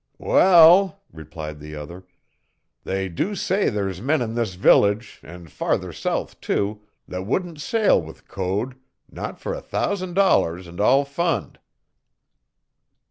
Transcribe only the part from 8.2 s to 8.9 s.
Code,